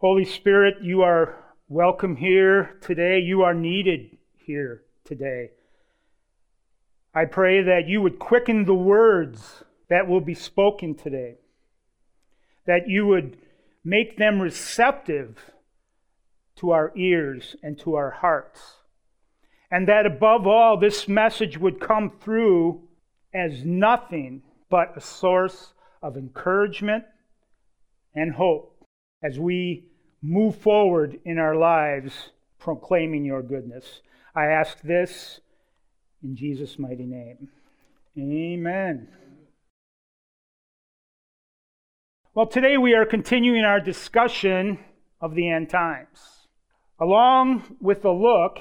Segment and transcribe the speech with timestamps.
[0.00, 1.34] Holy Spirit, you are
[1.68, 3.18] welcome here today.
[3.18, 5.50] You are needed here today.
[7.14, 11.34] I pray that you would quicken the words that will be spoken today,
[12.66, 13.36] that you would
[13.84, 15.36] make them receptive
[16.56, 18.76] to our ears and to our hearts,
[19.70, 22.88] and that above all, this message would come through
[23.34, 27.04] as nothing but a source of encouragement
[28.14, 28.86] and hope
[29.22, 29.89] as we
[30.22, 34.02] move forward in our lives proclaiming your goodness.
[34.34, 35.40] I ask this
[36.22, 37.48] in Jesus' mighty name.
[38.18, 39.08] Amen.
[42.34, 44.78] Well, today we are continuing our discussion
[45.20, 46.46] of the end times,
[47.00, 48.58] along with a look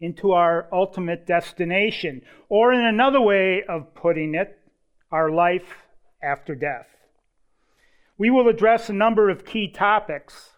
[0.00, 4.58] into our ultimate destination, or in another way of putting it,
[5.10, 5.84] our life
[6.22, 6.86] after death.
[8.18, 10.55] We will address a number of key topics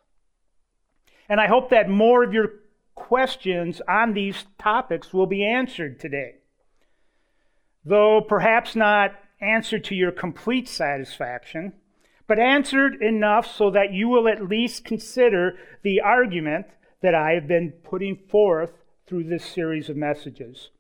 [1.29, 2.51] and I hope that more of your
[2.95, 6.37] questions on these topics will be answered today.
[7.85, 11.73] Though perhaps not answered to your complete satisfaction,
[12.27, 16.67] but answered enough so that you will at least consider the argument
[17.01, 18.73] that I have been putting forth
[19.07, 20.71] through this series of messages.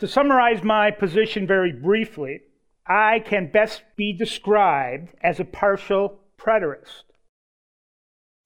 [0.00, 2.42] To summarize my position very briefly,
[2.86, 7.04] I can best be described as a partial preterist.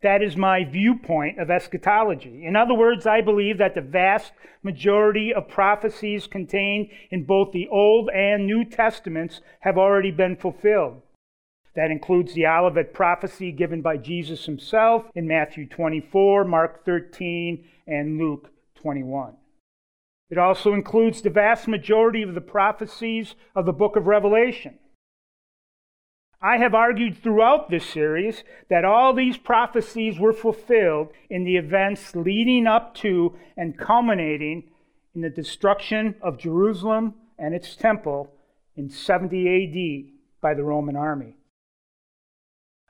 [0.03, 2.45] That is my viewpoint of eschatology.
[2.45, 7.69] In other words, I believe that the vast majority of prophecies contained in both the
[7.69, 11.03] Old and New Testaments have already been fulfilled.
[11.77, 18.19] That includes the Olivet prophecy given by Jesus himself in Matthew 24, Mark 13, and
[18.19, 19.37] Luke 21.
[20.31, 24.79] It also includes the vast majority of the prophecies of the book of Revelation.
[26.45, 32.17] I have argued throughout this series that all these prophecies were fulfilled in the events
[32.17, 34.65] leading up to and culminating
[35.15, 38.33] in the destruction of Jerusalem and its temple
[38.77, 41.37] in 70 AD by the Roman army.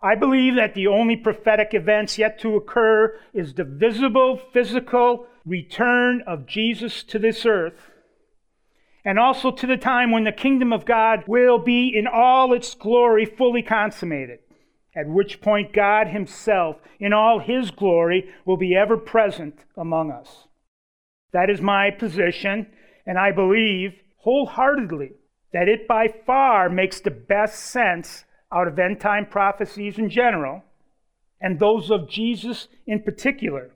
[0.01, 6.23] I believe that the only prophetic events yet to occur is the visible physical return
[6.27, 7.92] of Jesus to this earth
[9.05, 12.75] and also to the time when the kingdom of God will be in all its
[12.75, 14.39] glory fully consummated,
[14.95, 20.47] at which point God Himself, in all His glory, will be ever present among us.
[21.33, 22.67] That is my position,
[23.07, 25.13] and I believe wholeheartedly
[25.53, 30.63] that it by far makes the best sense out of end time prophecies in general,
[31.41, 33.71] and those of Jesus in particular,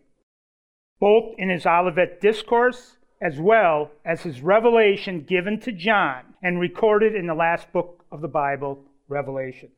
[1.01, 7.15] both in his Olivet Discourse as well as his revelation given to John and recorded
[7.15, 9.71] in the last book of the Bible, Revelation.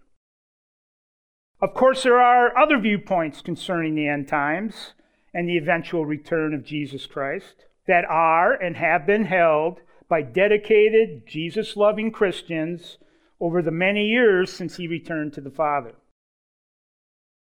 [1.60, 4.94] Of course, there are other viewpoints concerning the end times
[5.34, 11.26] and the eventual return of Jesus Christ that are and have been held by dedicated,
[11.26, 12.98] Jesus loving Christians
[13.40, 15.94] over the many years since he returned to the Father.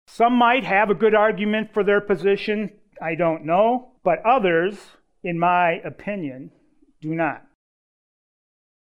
[0.06, 4.78] Some might have a good argument for their position, I don't know, but others
[5.26, 6.52] in my opinion,
[7.00, 7.44] do not.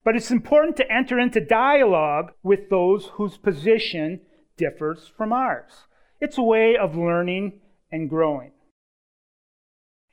[0.05, 4.21] But it's important to enter into dialogue with those whose position
[4.57, 5.87] differs from ours.
[6.21, 7.61] It's a way of learning
[7.93, 8.51] and growing.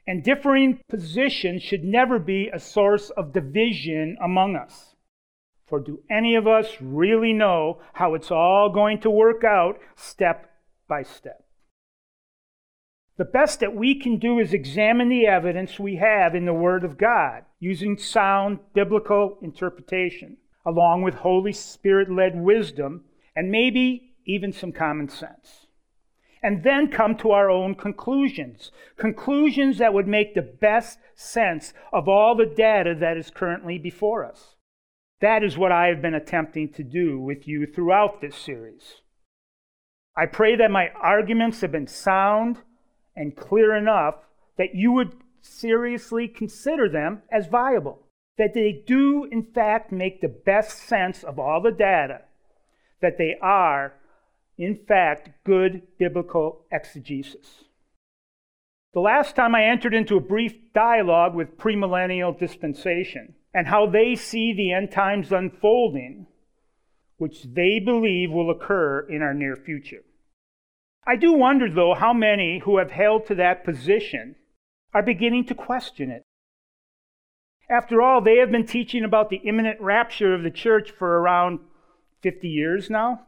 [0.06, 4.96] And differing positions should never be a source of division among us.
[5.66, 10.52] For do any of us really know how it's all going to work out step
[10.88, 11.46] by step?
[13.22, 16.84] The best that we can do is examine the evidence we have in the Word
[16.84, 23.04] of God using sound biblical interpretation, along with Holy Spirit led wisdom
[23.36, 25.68] and maybe even some common sense.
[26.42, 28.72] And then come to our own conclusions.
[28.98, 34.26] Conclusions that would make the best sense of all the data that is currently before
[34.26, 34.56] us.
[35.20, 39.02] That is what I have been attempting to do with you throughout this series.
[40.18, 42.58] I pray that my arguments have been sound
[43.16, 44.16] and clear enough
[44.58, 48.08] that you would seriously consider them as viable.
[48.38, 52.22] That they do, in fact, make the best sense of all the data.
[53.02, 53.94] That they are,
[54.58, 57.66] in fact, good biblical exegesis.
[58.94, 64.16] The last time I entered into a brief dialogue with premillennial dispensation and how they
[64.16, 66.28] see the end times unfolding,
[67.18, 70.04] which they believe will occur in our near future.
[71.06, 74.36] I do wonder, though, how many who have held to that position
[74.94, 76.24] are beginning to question it.
[77.70, 81.60] After all, they have been teaching about the imminent rapture of the church for around
[82.22, 83.22] 50 years now.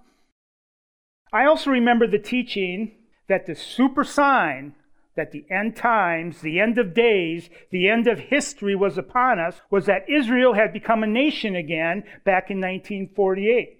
[1.32, 2.92] I also remember the teaching
[3.28, 4.76] that the super sign
[5.16, 9.62] that the end times, the end of days, the end of history was upon us
[9.70, 13.80] was that Israel had become a nation again back in 1948.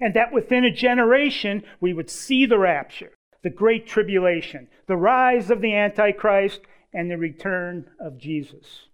[0.00, 3.12] And that within a generation we would see the rapture,
[3.44, 6.62] the great tribulation, the rise of the Antichrist,
[6.94, 8.86] and the return of Jesus.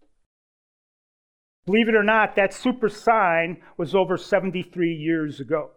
[1.67, 5.70] Believe it or not, that super sign was over 73 years ago.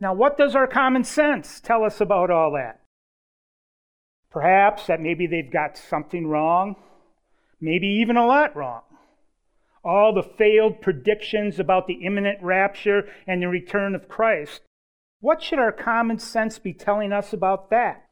[0.00, 2.80] Now, what does our common sense tell us about all that?
[4.30, 6.76] Perhaps that maybe they've got something wrong,
[7.60, 8.82] maybe even a lot wrong.
[9.84, 14.62] All the failed predictions about the imminent rapture and the return of Christ.
[15.20, 18.04] What should our common sense be telling us about that?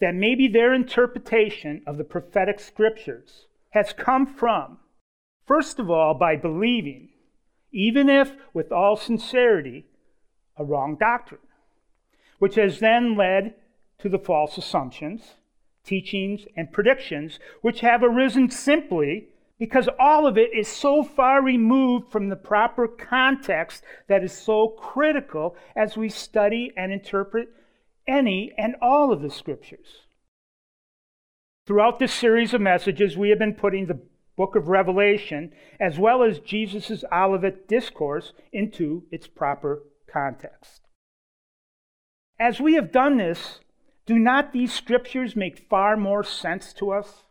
[0.00, 4.78] That maybe their interpretation of the prophetic scriptures has come from,
[5.46, 7.10] first of all, by believing,
[7.72, 9.86] even if with all sincerity,
[10.56, 11.40] a wrong doctrine,
[12.38, 13.54] which has then led
[13.98, 15.34] to the false assumptions,
[15.84, 19.28] teachings, and predictions which have arisen simply
[19.58, 24.68] because all of it is so far removed from the proper context that is so
[24.68, 27.48] critical as we study and interpret
[28.06, 30.06] any and all of the scriptures.
[31.66, 34.00] Throughout this series of messages, we have been putting the
[34.36, 40.82] book of Revelation, as well as Jesus' Olivet Discourse, into its proper context.
[42.38, 43.58] As we have done this,
[44.06, 47.24] do not these scriptures make far more sense to us?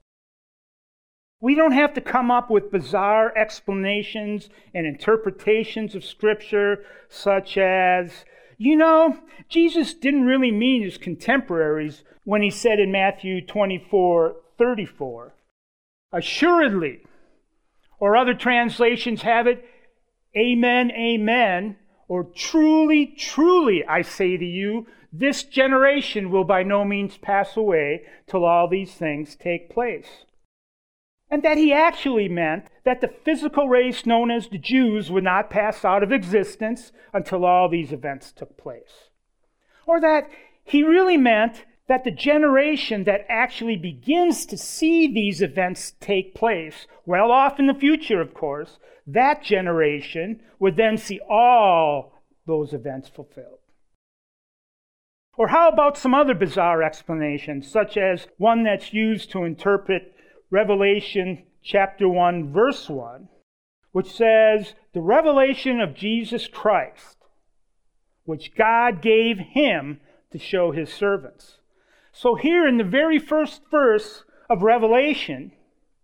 [1.40, 8.26] We don't have to come up with bizarre explanations and interpretations of Scripture, such as,
[8.58, 15.36] you know, Jesus didn't really mean his contemporaries when he said in Matthew 24 34,
[16.12, 17.02] assuredly,
[18.00, 19.64] or other translations have it,
[20.36, 21.76] amen, amen,
[22.08, 28.04] or truly, truly, I say to you, this generation will by no means pass away
[28.26, 30.26] till all these things take place.
[31.30, 35.50] And that he actually meant that the physical race known as the Jews would not
[35.50, 39.10] pass out of existence until all these events took place.
[39.86, 40.30] Or that
[40.64, 46.86] he really meant that the generation that actually begins to see these events take place,
[47.06, 52.14] well off in the future, of course, that generation would then see all
[52.46, 53.60] those events fulfilled.
[55.38, 60.14] Or how about some other bizarre explanations, such as one that's used to interpret
[60.50, 63.28] Revelation chapter 1, verse 1,
[63.92, 67.18] which says, The revelation of Jesus Christ,
[68.24, 70.00] which God gave him
[70.32, 71.58] to show his servants.
[72.12, 75.52] So, here in the very first verse of Revelation,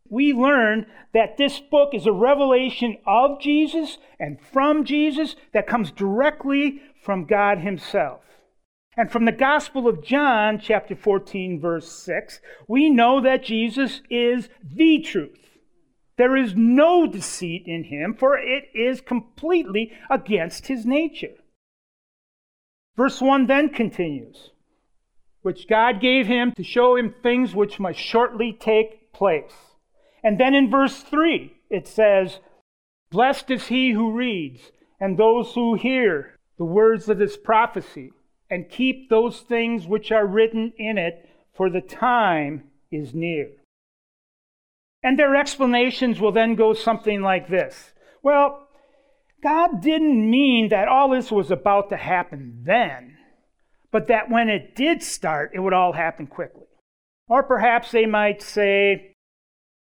[0.09, 5.91] we learn that this book is a revelation of Jesus and from Jesus that comes
[5.91, 8.21] directly from God Himself.
[8.95, 14.49] And from the Gospel of John, chapter 14, verse 6, we know that Jesus is
[14.63, 15.39] the truth.
[16.17, 21.33] There is no deceit in him, for it is completely against his nature.
[22.95, 24.51] Verse 1 then continues,
[25.41, 29.73] which God gave him to show him things which must shortly take place.
[30.23, 32.39] And then in verse 3, it says,
[33.09, 38.11] Blessed is he who reads, and those who hear the words of this prophecy
[38.49, 43.49] and keep those things which are written in it, for the time is near.
[45.03, 48.67] And their explanations will then go something like this Well,
[49.41, 53.17] God didn't mean that all this was about to happen then,
[53.91, 56.63] but that when it did start, it would all happen quickly.
[57.27, 59.15] Or perhaps they might say,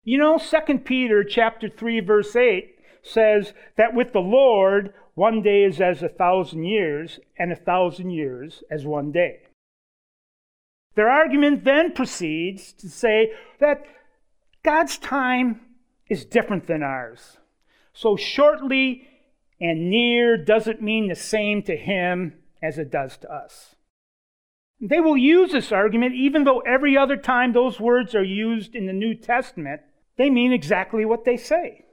[0.04, 5.66] you know, 2 Peter chapter 3 verse 8 says that with the Lord one day
[5.66, 9.42] is as a thousand years, and a thousand years as one day.
[10.96, 13.84] Their argument then proceeds to say that
[14.64, 15.60] God's time
[16.10, 17.38] is different than ours.
[17.92, 19.10] So, shortly
[19.60, 23.76] and near doesn't mean the same to him as it does to us.
[24.80, 28.86] They will use this argument even though every other time those words are used in
[28.86, 29.82] the New Testament,
[30.16, 31.84] they mean exactly what they say.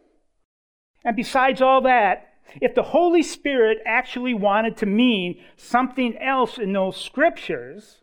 [1.04, 6.72] And besides all that, if the Holy Spirit actually wanted to mean something else in
[6.72, 8.02] those scriptures,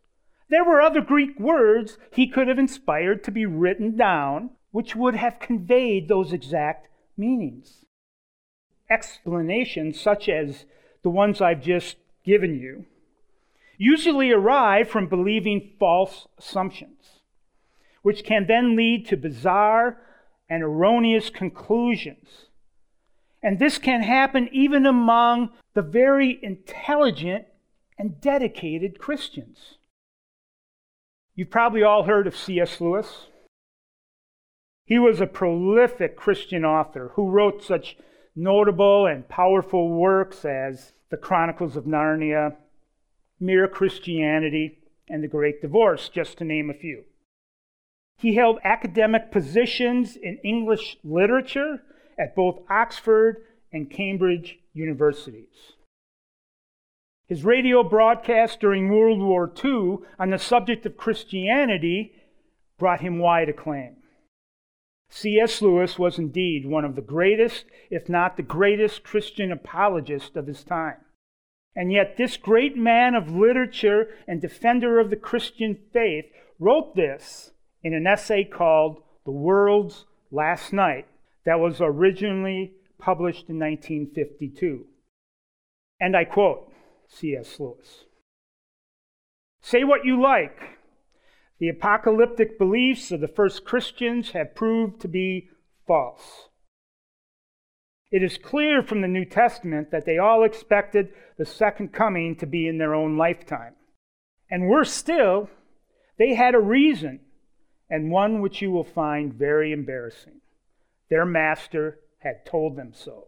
[0.50, 5.16] there were other Greek words he could have inspired to be written down, which would
[5.16, 7.86] have conveyed those exact meanings.
[8.90, 10.66] Explanations such as
[11.02, 12.86] the ones I've just given you
[13.78, 17.22] usually arrive from believing false assumptions,
[18.02, 19.98] which can then lead to bizarre
[20.50, 22.48] and erroneous conclusions
[23.44, 27.46] and this can happen even among the very intelligent
[28.00, 29.78] and dedicated Christians.
[31.36, 32.80] You've probably all heard of C.S.
[32.80, 33.28] Lewis.
[34.86, 37.98] He was a prolific Christian author who wrote such
[38.36, 42.56] notable and powerful works as The Chronicles of Narnia,
[43.40, 47.04] Mere Christianity, and The Great Divorce, just to name a few.
[48.18, 51.82] He held academic positions in English literature
[52.18, 55.74] at both Oxford and Cambridge universities.
[57.28, 62.14] His radio broadcast during World War II on the subject of Christianity
[62.78, 63.96] brought him wide acclaim.
[65.10, 65.62] C.S.
[65.62, 70.64] Lewis was indeed one of the greatest, if not the greatest, Christian apologist of his
[70.64, 70.98] time.
[71.76, 76.26] And yet, this great man of literature and defender of the Christian faith
[76.60, 77.52] wrote this
[77.84, 81.08] in an essay called The World's Last Night
[81.46, 84.86] that was originally published in 1952.
[86.00, 86.72] And I quote
[87.08, 87.60] C.S.
[87.60, 88.06] Lewis
[89.62, 90.80] Say what you like.
[91.60, 95.50] The apocalyptic beliefs of the first Christians have proved to be
[95.88, 96.50] false.
[98.12, 102.46] It is clear from the New Testament that they all expected the second coming to
[102.46, 103.76] be in their own lifetime.
[104.52, 105.50] And worse still,
[106.20, 107.22] they had a reason,
[107.90, 110.42] and one which you will find very embarrassing.
[111.14, 113.28] Their master had told them so.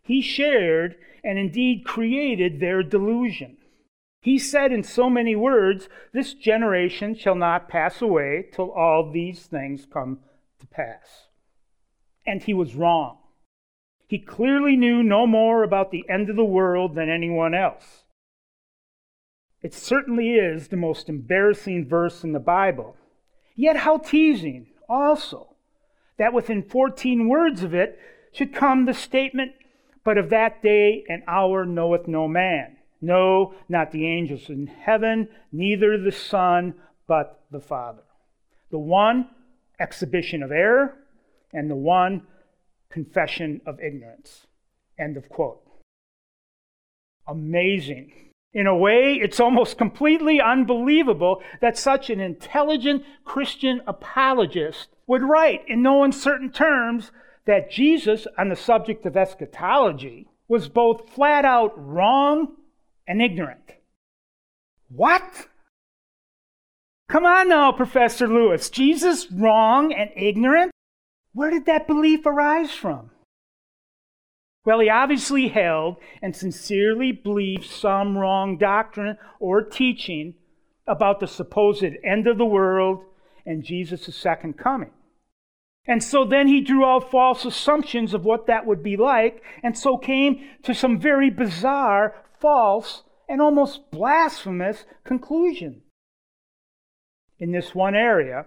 [0.00, 3.58] He shared and indeed created their delusion.
[4.22, 9.44] He said in so many words, This generation shall not pass away till all these
[9.44, 10.20] things come
[10.58, 11.26] to pass.
[12.26, 13.18] And he was wrong.
[14.08, 18.04] He clearly knew no more about the end of the world than anyone else.
[19.60, 22.96] It certainly is the most embarrassing verse in the Bible.
[23.54, 25.55] Yet, how teasing, also,
[26.18, 27.98] that within 14 words of it
[28.32, 29.52] should come the statement,
[30.04, 32.76] But of that day and hour knoweth no man.
[33.00, 36.74] No, not the angels in heaven, neither the Son,
[37.06, 38.02] but the Father.
[38.70, 39.28] The one,
[39.80, 40.94] exhibition of error,
[41.52, 42.22] and the one,
[42.88, 44.46] confession of ignorance.
[44.98, 45.60] End of quote.
[47.26, 48.12] Amazing.
[48.52, 55.62] In a way, it's almost completely unbelievable that such an intelligent Christian apologist would write
[55.68, 57.12] in no uncertain terms
[57.46, 62.56] that Jesus, on the subject of eschatology, was both flat out wrong
[63.06, 63.72] and ignorant.
[64.88, 65.48] What?
[67.08, 68.70] Come on now, Professor Lewis.
[68.70, 70.72] Jesus wrong and ignorant?
[71.32, 73.10] Where did that belief arise from?
[74.66, 80.34] Well, he obviously held and sincerely believed some wrong doctrine or teaching
[80.88, 83.04] about the supposed end of the world
[83.46, 84.90] and Jesus' second coming.
[85.86, 89.78] And so then he drew out false assumptions of what that would be like, and
[89.78, 95.82] so came to some very bizarre, false, and almost blasphemous conclusion.
[97.38, 98.46] In this one area,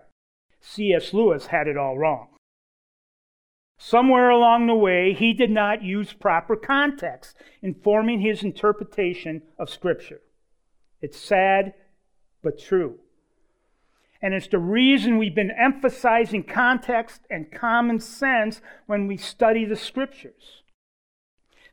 [0.59, 1.13] C.S.
[1.13, 2.27] Lewis had it all wrong.
[3.81, 9.69] Somewhere along the way, he did not use proper context in forming his interpretation of
[9.69, 10.19] Scripture.
[11.01, 11.73] It's sad,
[12.43, 12.99] but true.
[14.21, 19.77] And it's the reason we've been emphasizing context and common sense when we study the
[19.77, 20.61] Scriptures.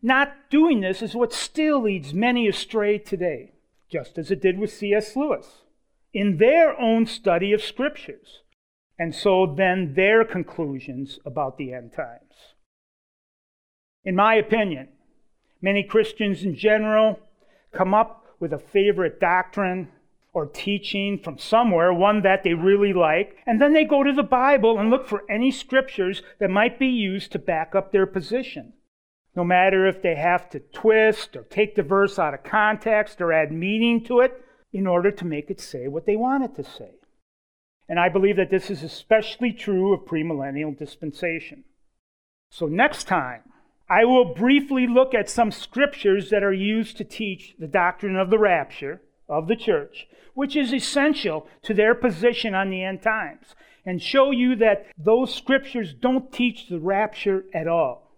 [0.01, 3.51] Not doing this is what still leads many astray today,
[3.91, 5.17] just as it did with C.S.
[5.17, 5.63] Lewis
[6.15, 8.43] in their own study of Scriptures
[8.99, 12.55] and so then their conclusions about the end times.
[14.05, 14.89] In my opinion,
[15.61, 17.19] many Christians in general
[17.73, 19.89] come up with a favorite doctrine
[20.33, 24.23] or teaching from somewhere, one that they really like, and then they go to the
[24.23, 28.75] Bible and look for any scriptures that might be used to back up their position.
[29.35, 33.33] No matter if they have to twist or take the verse out of context or
[33.33, 36.65] add meaning to it in order to make it say what they want it to
[36.65, 36.96] say.
[37.89, 41.65] And I believe that this is especially true of premillennial dispensation.
[42.51, 43.43] So, next time,
[43.89, 48.31] I will briefly look at some scriptures that are used to teach the doctrine of
[48.31, 53.55] the rapture of the church, which is essential to their position on the end times,
[53.85, 58.11] and show you that those scriptures don't teach the rapture at all,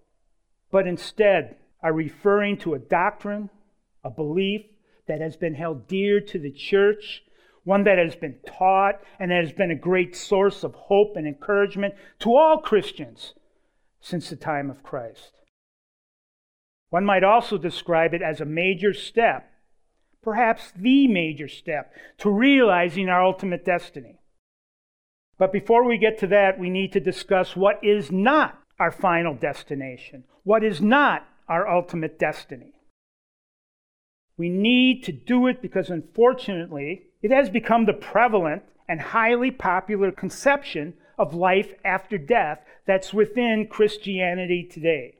[0.71, 3.51] but instead are referring to a doctrine,
[4.03, 4.63] a belief
[5.07, 7.23] that has been held dear to the church
[7.65, 11.27] one that has been taught and that has been a great source of hope and
[11.27, 13.35] encouragement to all Christians
[14.00, 15.33] since the time of Christ.
[16.91, 19.50] One might also describe it as a major step,
[20.23, 24.21] perhaps the major step, to realizing our ultimate destiny.
[25.38, 29.35] But before we get to that, we need to discuss what is not our final
[29.35, 32.73] destination, what is not our ultimate destiny.
[34.37, 40.11] We need to do it because, unfortunately, it has become the prevalent and highly popular
[40.11, 45.17] conception of life after death that's within Christianity today.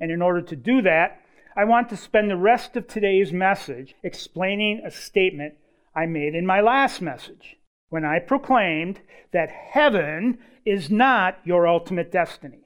[0.00, 1.20] And in order to do that,
[1.56, 5.54] I want to spend the rest of today's message explaining a statement
[5.94, 7.56] I made in my last message
[7.88, 9.00] when I proclaimed
[9.32, 12.60] that heaven is not your ultimate destiny.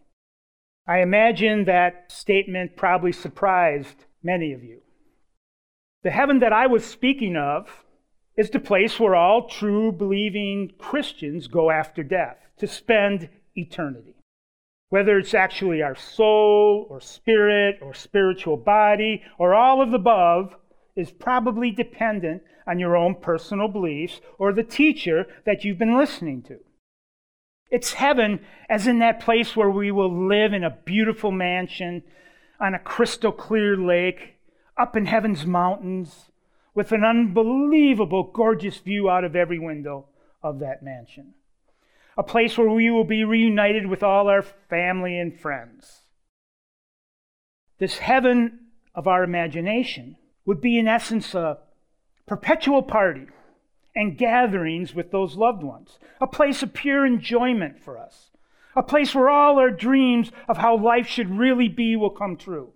[0.87, 4.81] I imagine that statement probably surprised many of you.
[6.03, 7.85] The heaven that I was speaking of
[8.37, 14.15] is the place where all true believing Christians go after death to spend eternity.
[14.89, 20.55] Whether it's actually our soul or spirit or spiritual body or all of the above
[20.95, 26.43] is probably dependent on your own personal beliefs or the teacher that you've been listening
[26.43, 26.59] to.
[27.71, 32.03] It's heaven, as in that place where we will live in a beautiful mansion
[32.61, 34.35] on a crystal clear lake,
[34.77, 36.31] up in heaven's mountains,
[36.75, 40.07] with an unbelievable, gorgeous view out of every window
[40.43, 41.35] of that mansion.
[42.17, 46.01] A place where we will be reunited with all our family and friends.
[47.79, 51.59] This heaven of our imagination would be, in essence, a
[52.27, 53.27] perpetual party
[53.95, 58.31] and gatherings with those loved ones, a place of pure enjoyment for us,
[58.75, 62.73] a place where all our dreams of how life should really be will come true.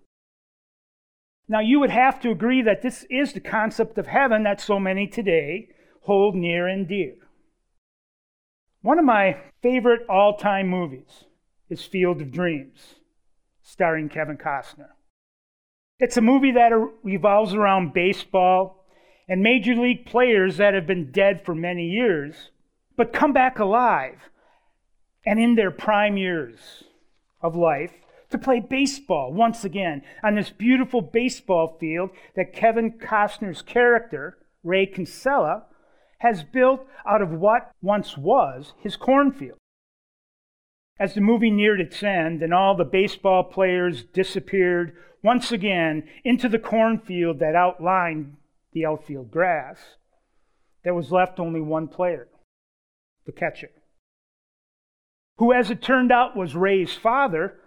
[1.49, 4.79] Now, you would have to agree that this is the concept of heaven that so
[4.79, 5.69] many today
[6.01, 7.15] hold near and dear.
[8.81, 11.25] One of my favorite all time movies
[11.69, 12.95] is Field of Dreams,
[13.61, 14.89] starring Kevin Costner.
[15.99, 18.85] It's a movie that er, revolves around baseball
[19.27, 22.51] and major league players that have been dead for many years,
[22.95, 24.29] but come back alive
[25.25, 26.83] and in their prime years
[27.41, 27.91] of life
[28.29, 34.85] to play baseball once again on this beautiful baseball field that Kevin Costner's character, Ray
[34.85, 35.65] Kinsella,
[36.19, 39.57] has built out of what once was his cornfield.
[40.99, 46.49] As the movie neared its end and all the baseball players disappeared once again into
[46.49, 48.35] the cornfield that outlined
[48.73, 49.77] the outfield grass,
[50.83, 52.27] there was left only one player,
[53.25, 53.69] the catcher,
[55.37, 57.59] who, as it turned out, was Ray's father,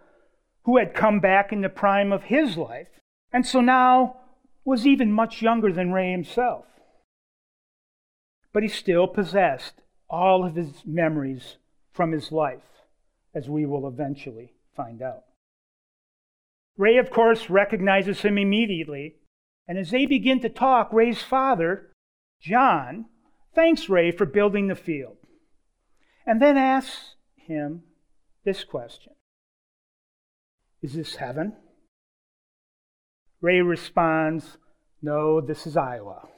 [0.64, 2.88] who had come back in the prime of his life,
[3.33, 4.16] and so now
[4.64, 6.66] was even much younger than Ray himself.
[8.53, 11.57] But he still possessed all of his memories
[11.92, 12.85] from his life,
[13.35, 15.25] as we will eventually find out.
[16.77, 19.16] Ray, of course, recognizes him immediately,
[19.68, 21.92] and as they begin to talk, Ray's father,
[22.40, 23.07] John,
[23.55, 25.16] thanks Ray for building the field,
[26.27, 27.83] and then asks him
[28.44, 29.12] this question
[30.83, 31.55] is this heaven?
[33.40, 34.59] Ray responds,
[35.03, 36.29] No, this is Iowa.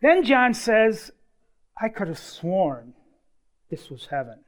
[0.00, 1.10] Then John says,
[1.80, 2.94] I could have sworn
[3.70, 4.40] this was heaven.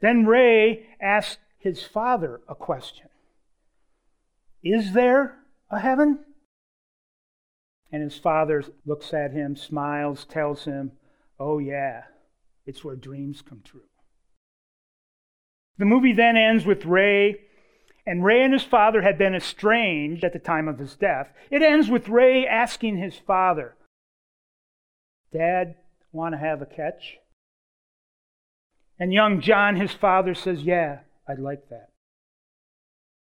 [0.00, 3.08] Then Ray asked his father a question
[4.62, 5.36] Is there
[5.70, 6.20] a heaven?
[7.92, 10.92] And his father looks at him, smiles, tells him,
[11.38, 12.02] Oh, yeah,
[12.66, 13.89] it's where dreams come true.
[15.80, 17.40] The movie then ends with Ray,
[18.06, 21.32] and Ray and his father had been estranged at the time of his death.
[21.50, 23.76] It ends with Ray asking his father,
[25.32, 25.76] Dad,
[26.12, 27.16] want to have a catch?
[28.98, 31.88] And young John, his father, says, Yeah, I'd like that.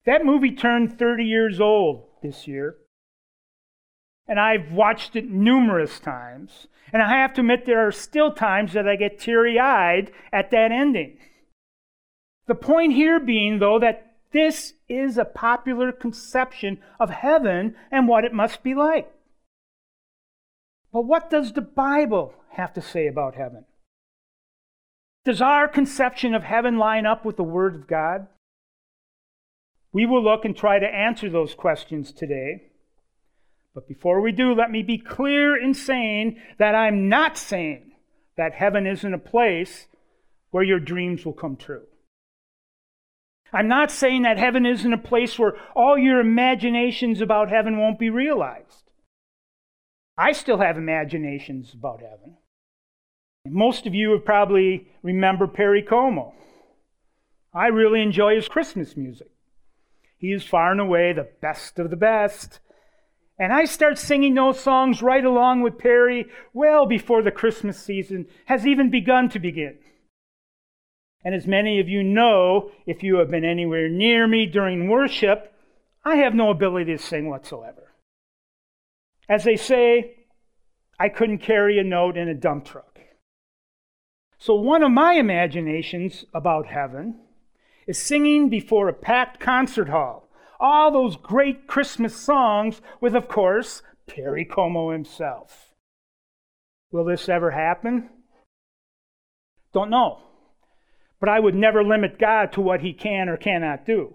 [0.05, 2.77] That movie turned 30 years old this year.
[4.29, 6.69] And I've watched it numerous times.
[6.93, 10.53] And I have to admit, there are still times that I get teary eyed at
[10.53, 11.19] that ending.
[12.47, 18.25] The point here being, though, that this is a popular conception of heaven and what
[18.25, 19.11] it must be like.
[20.93, 23.65] But what does the Bible have to say about heaven?
[25.25, 28.29] Does our conception of heaven line up with the Word of God?
[29.93, 32.71] We will look and try to answer those questions today.
[33.75, 37.93] But before we do, let me be clear in saying that I'm not saying
[38.37, 39.87] that heaven isn't a place
[40.51, 41.87] where your dreams will come true.
[43.57, 47.99] I'm not saying that heaven isn't a place where all your imaginations about heaven won't
[47.99, 48.91] be realized.
[50.19, 52.37] I still have imaginations about heaven.
[53.47, 56.35] Most of you have probably remember Perry Como.
[57.55, 59.31] I really enjoy his Christmas music.
[60.19, 62.61] He is far and away the best of the best.
[63.39, 68.27] And I start singing those songs right along with Perry well before the Christmas season
[68.45, 69.79] has even begun to begin.
[71.27, 75.53] And as many of you know, if you have been anywhere near me during worship,
[76.05, 77.93] I have no ability to sing whatsoever.
[79.29, 80.29] As they say,
[81.01, 83.01] I couldn't carry a note in a dump truck.
[84.39, 87.19] So, one of my imaginations about heaven
[87.89, 90.29] is singing before a packed concert hall.
[90.61, 95.75] All those great Christmas songs with, of course, Perry Como himself.
[96.93, 98.11] Will this ever happen?
[99.73, 100.21] Don't know.
[101.21, 104.15] But I would never limit God to what he can or cannot do.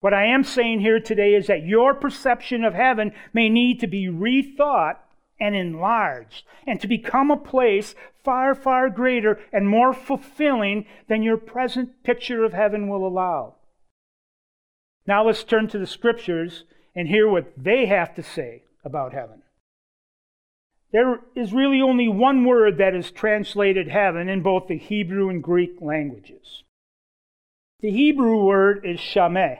[0.00, 3.86] What I am saying here today is that your perception of heaven may need to
[3.86, 4.98] be rethought
[5.40, 11.36] and enlarged, and to become a place far, far greater and more fulfilling than your
[11.36, 13.54] present picture of heaven will allow.
[15.06, 19.42] Now let's turn to the scriptures and hear what they have to say about heaven.
[20.92, 25.42] There is really only one word that is translated heaven in both the Hebrew and
[25.42, 26.62] Greek languages.
[27.80, 29.58] The Hebrew word is shameh,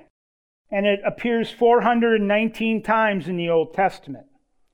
[0.70, 4.26] and it appears 419 times in the Old Testament.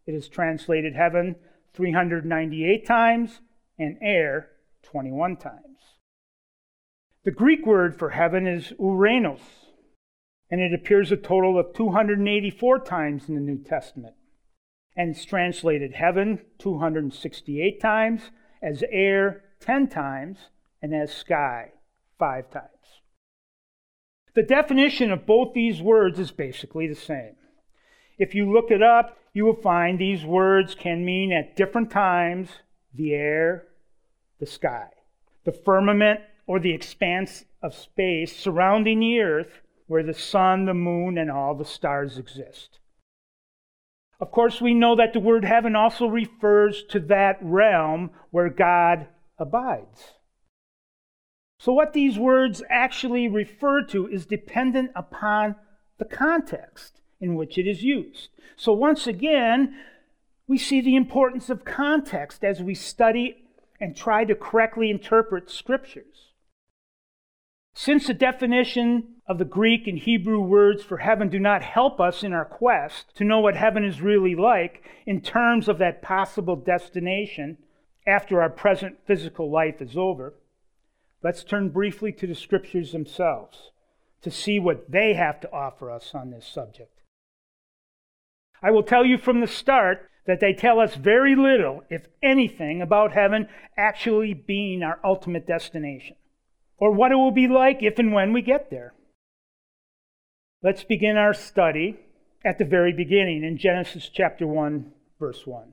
[0.07, 1.37] It is translated heaven
[1.75, 3.41] 398 times
[3.79, 4.51] and air
[4.83, 5.63] 21 times.
[7.25, 9.41] The Greek word for heaven is uranos,
[10.51, 14.15] and it appears a total of 284 times in the New Testament.
[14.97, 18.31] And it's translated heaven 268 times,
[18.63, 20.39] as air 10 times,
[20.83, 21.73] and as sky
[22.19, 22.67] 5 times.
[24.35, 27.37] The definition of both these words is basically the same.
[28.19, 32.49] If you look it up, you will find these words can mean at different times
[32.95, 33.69] the air,
[34.39, 34.89] the sky,
[35.45, 41.19] the firmament, or the expanse of space surrounding the earth where the sun, the moon,
[41.19, 42.79] and all the stars exist.
[44.23, 49.09] Of course, we know that the word heaven also refers to that realm where God
[49.37, 50.13] abides.
[51.59, 55.57] So, what these words actually refer to is dependent upon
[55.99, 58.29] the context in which it is used.
[58.55, 59.75] So, once again,
[60.47, 63.39] we see the importance of context as we study
[63.81, 66.31] and try to correctly interpret scriptures.
[67.75, 72.23] Since the definition of the Greek and Hebrew words for heaven do not help us
[72.23, 76.55] in our quest to know what heaven is really like in terms of that possible
[76.55, 77.57] destination
[78.07, 80.35] after our present physical life is over,
[81.23, 83.71] let's turn briefly to the scriptures themselves
[84.21, 87.01] to see what they have to offer us on this subject.
[88.63, 92.83] I will tell you from the start that they tell us very little, if anything,
[92.83, 96.17] about heaven actually being our ultimate destination,
[96.77, 98.93] or what it will be like if and when we get there.
[100.65, 101.99] Let's begin our study
[102.45, 105.73] at the very beginning in Genesis chapter 1, verse 1.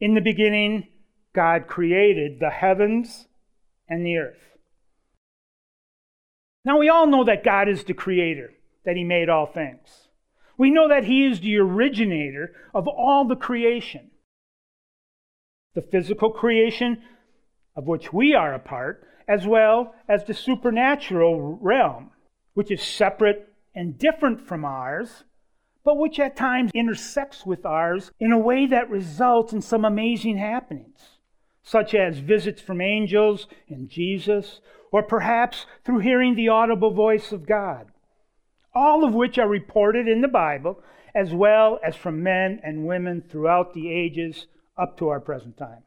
[0.00, 0.88] In the beginning,
[1.34, 3.26] God created the heavens
[3.86, 4.40] and the earth.
[6.64, 8.54] Now, we all know that God is the creator,
[8.86, 10.08] that He made all things.
[10.56, 14.12] We know that He is the originator of all the creation.
[15.74, 17.02] The physical creation
[17.76, 22.12] of which we are a part, as well as the supernatural realm,
[22.54, 25.24] which is separate and different from ours,
[25.84, 30.38] but which at times intersects with ours in a way that results in some amazing
[30.38, 31.18] happenings,
[31.62, 37.46] such as visits from angels and Jesus, or perhaps through hearing the audible voice of
[37.46, 37.90] God
[38.74, 40.82] all of which are reported in the Bible,
[41.14, 45.84] as well as from men and women throughout the ages up to our present time.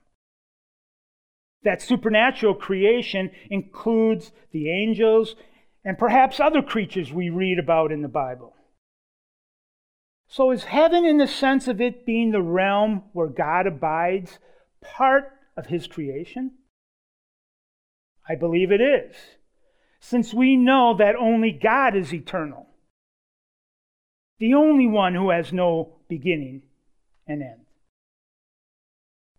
[1.63, 5.35] That supernatural creation includes the angels
[5.87, 8.53] and perhaps other creatures we read about in the Bible.
[10.27, 14.39] So, is heaven, in the sense of it being the realm where God abides,
[14.81, 16.51] part of his creation?
[18.27, 19.15] I believe it is,
[20.01, 22.67] since we know that only God is eternal
[24.39, 26.61] the only one who has no beginning
[27.27, 27.61] and end.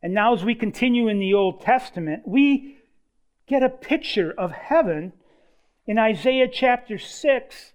[0.03, 2.79] And now, as we continue in the Old Testament, we
[3.47, 5.13] get a picture of heaven
[5.89, 7.73] in Isaiah chapter 6,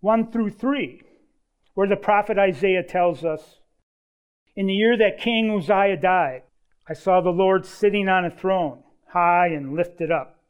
[0.00, 1.02] 1 through 3,
[1.74, 3.58] where the prophet Isaiah tells us
[4.56, 6.44] In the year that King Uzziah died,
[6.88, 10.40] I saw the Lord sitting on a throne, high and lifted up,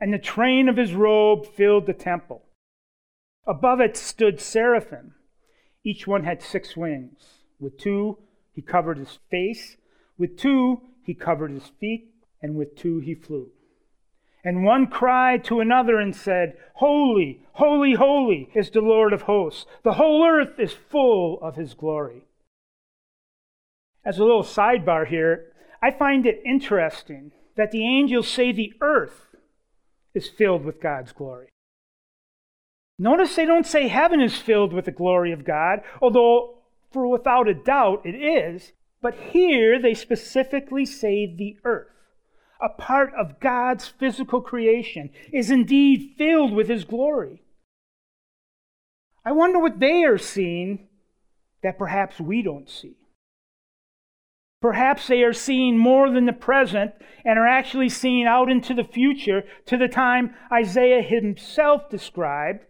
[0.00, 2.42] and the train of his robe filled the temple.
[3.46, 5.14] Above it stood seraphim.
[5.84, 7.40] Each one had six wings.
[7.60, 8.16] With two,
[8.54, 9.76] he covered his face.
[10.16, 12.14] With two, he covered his feet.
[12.40, 13.50] And with two, he flew.
[14.44, 19.64] And one cried to another and said, Holy, holy, holy is the Lord of hosts.
[19.82, 22.24] The whole earth is full of his glory.
[24.04, 25.52] As a little sidebar here,
[25.82, 29.34] I find it interesting that the angels say the earth
[30.12, 31.48] is filled with God's glory.
[32.98, 36.58] Notice they don't say heaven is filled with the glory of God, although
[36.92, 38.72] for without a doubt it is.
[39.02, 41.88] But here they specifically say the earth,
[42.64, 47.42] a part of God's physical creation, is indeed filled with his glory.
[49.24, 50.88] I wonder what they are seeing
[51.62, 52.96] that perhaps we don't see.
[54.60, 58.84] Perhaps they are seeing more than the present and are actually seeing out into the
[58.84, 62.64] future to the time Isaiah himself described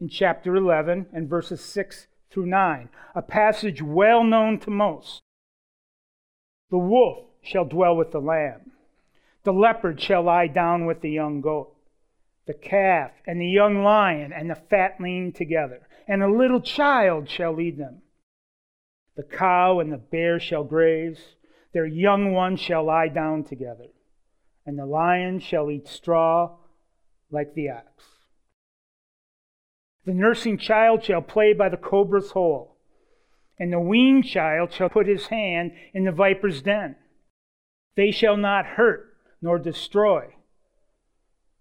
[0.00, 5.20] in chapter 11 and verses 6 through 9, a passage well known to most.
[6.70, 8.72] The wolf shall dwell with the lamb,
[9.46, 11.72] the leopard shall lie down with the young goat,
[12.46, 17.54] the calf and the young lion and the fatling together, and a little child shall
[17.54, 18.02] lead them.
[19.14, 21.20] The cow and the bear shall graze,
[21.72, 23.86] their young ones shall lie down together,
[24.66, 26.56] and the lion shall eat straw
[27.30, 28.04] like the ox.
[30.06, 32.78] The nursing child shall play by the cobra's hole,
[33.60, 36.96] and the weaned child shall put his hand in the viper's den.
[37.94, 39.12] They shall not hurt
[39.46, 40.34] nor destroy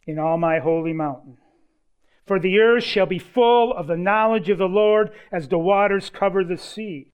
[0.07, 1.37] in all my holy mountain.
[2.25, 6.09] For the earth shall be full of the knowledge of the Lord as the waters
[6.09, 7.11] cover the sea.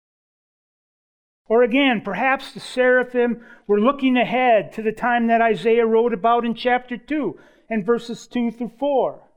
[1.48, 6.46] Or again, perhaps the seraphim were looking ahead to the time that Isaiah wrote about
[6.46, 7.38] in chapter 2
[7.70, 9.28] and verses 2 through 4.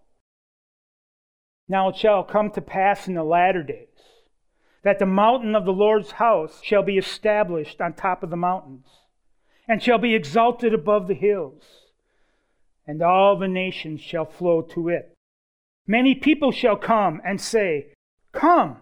[1.67, 3.89] Now it shall come to pass in the latter days
[4.85, 8.87] that the mountain of the Lord's house shall be established on top of the mountains,
[9.69, 11.63] and shall be exalted above the hills,
[12.87, 15.17] and all the nations shall flow to it.
[15.87, 17.93] Many people shall come and say,
[18.33, 18.79] Come,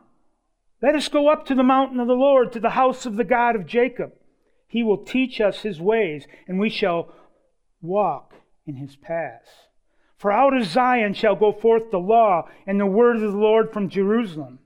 [0.81, 3.25] let us go up to the mountain of the Lord, to the house of the
[3.25, 4.13] God of Jacob.
[4.67, 7.15] He will teach us his ways, and we shall
[7.81, 8.35] walk
[8.67, 9.51] in his paths.
[10.17, 13.73] For out of Zion shall go forth the law and the word of the Lord
[13.73, 14.61] from Jerusalem.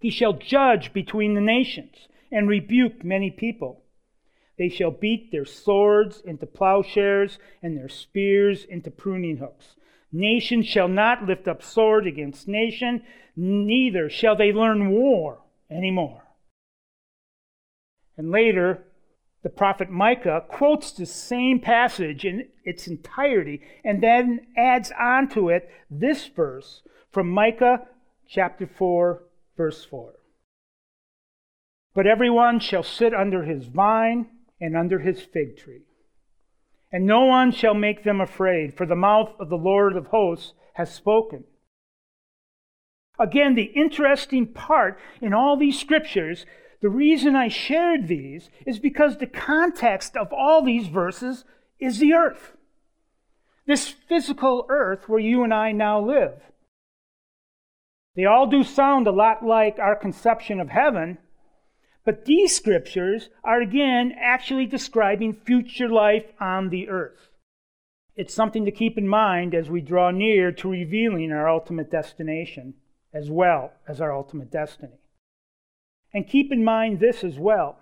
[0.00, 3.81] He shall judge between the nations and rebuke many people.
[4.58, 9.76] They shall beat their swords into plowshares and their spears into pruning hooks.
[10.12, 13.02] Nation shall not lift up sword against nation,
[13.34, 16.22] neither shall they learn war anymore.
[18.16, 18.84] And later,
[19.42, 25.48] the prophet Micah quotes the same passage in its entirety and then adds on to
[25.48, 27.86] it this verse from Micah
[28.28, 29.22] chapter 4,
[29.56, 30.12] verse 4.
[31.94, 34.26] But everyone shall sit under his vine
[34.62, 35.82] and under his fig tree
[36.92, 40.52] and no one shall make them afraid, for the mouth of the Lord of hosts
[40.74, 41.44] has spoken.
[43.18, 46.44] Again, the interesting part in all these scriptures,
[46.82, 51.44] the reason I shared these is because the context of all these verses
[51.78, 52.56] is the earth.
[53.66, 56.34] This physical earth where you and I now live.
[58.14, 61.16] They all do sound a lot like our conception of heaven,
[62.04, 67.28] but these scriptures are again actually describing future life on the earth.
[68.16, 72.74] It's something to keep in mind as we draw near to revealing our ultimate destination
[73.14, 74.98] as well as our ultimate destiny.
[76.12, 77.78] And keep in mind this as well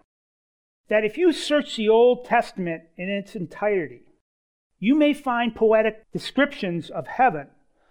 [0.89, 4.03] that if you search the Old Testament in its entirety,
[4.79, 7.47] you may find poetic descriptions of heaven,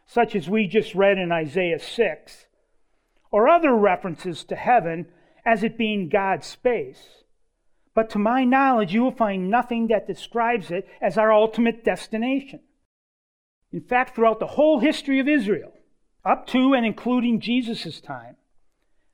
[0.05, 2.45] such as we just read in Isaiah 6,
[3.31, 5.07] or other references to heaven
[5.45, 7.23] as it being God's space.
[7.93, 12.61] But to my knowledge, you will find nothing that describes it as our ultimate destination.
[13.71, 15.73] In fact, throughout the whole history of Israel,
[16.25, 18.35] up to and including Jesus' time,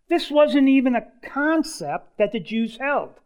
[0.08, 3.20] this wasn't even a concept that the Jews held.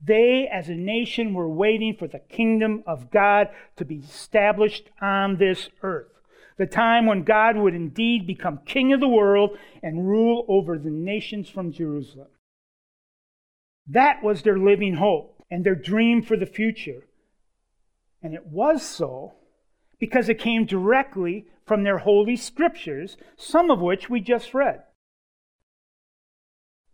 [0.00, 5.38] They, as a nation, were waiting for the kingdom of God to be established on
[5.38, 6.15] this earth
[6.58, 10.90] the time when God would indeed become king of the world and rule over the
[10.90, 12.28] nations from Jerusalem.
[13.86, 17.06] That was their living hope and their dream for the future.
[18.22, 19.34] And it was so
[19.98, 24.82] because it came directly from their holy scriptures, some of which we just read.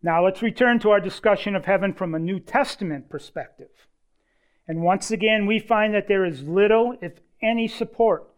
[0.02, 3.70] Now let's return to our discussion of heaven from a New Testament perspective.
[4.66, 8.31] And once again, we find that there is little, if any, support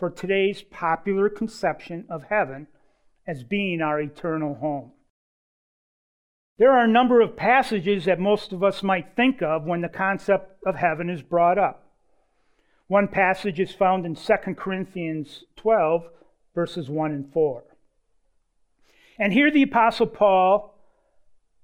[0.00, 2.66] for today's popular conception of heaven
[3.26, 4.92] as being our eternal home.
[6.58, 9.90] There are a number of passages that most of us might think of when the
[9.90, 11.86] concept of heaven is brought up.
[12.86, 16.08] One passage is found in 2 Corinthians 12,
[16.54, 17.62] verses 1 and 4.
[19.18, 20.78] And here the Apostle Paul,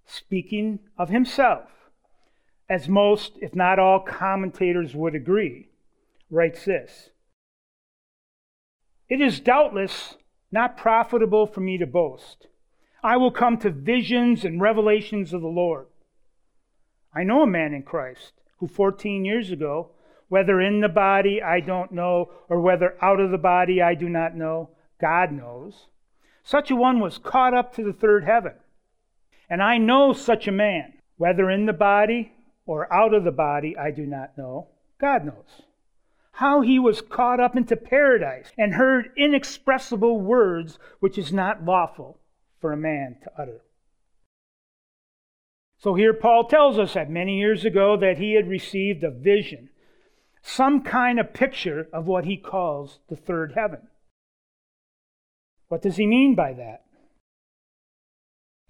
[0.04, 1.70] speaking of himself,
[2.68, 5.70] as most, if not all, commentators would agree,
[6.30, 7.10] writes this
[9.08, 10.16] It is doubtless
[10.50, 12.46] not profitable for me to boast.
[13.02, 15.86] I will come to visions and revelations of the Lord.
[17.14, 19.90] I know a man in Christ who 14 years ago,
[20.28, 24.08] whether in the body I don't know, or whether out of the body I do
[24.08, 25.86] not know, God knows.
[26.42, 28.54] Such a one was caught up to the third heaven.
[29.48, 32.32] And I know such a man, whether in the body
[32.66, 35.62] or out of the body I do not know, God knows.
[36.36, 42.20] How he was caught up into paradise and heard inexpressible words which is not lawful
[42.60, 43.62] for a man to utter.
[45.78, 49.70] So here Paul tells us that many years ago that he had received a vision,
[50.42, 53.88] some kind of picture of what he calls the third heaven.
[55.68, 56.84] What does he mean by that?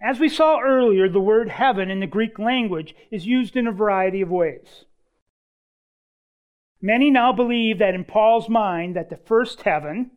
[0.01, 3.73] As we saw earlier, the word heaven in the Greek language is used in a
[3.73, 4.85] variety of ways.
[6.87, 10.13] Many now believe that in Paul's mind that the first heaven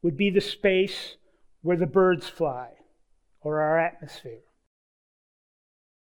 [0.00, 1.18] would be the space
[1.60, 2.70] where the birds fly
[3.42, 4.40] or our atmosphere.